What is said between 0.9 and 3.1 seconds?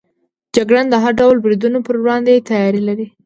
هر ډول بریدونو پر وړاندې تیاری لري.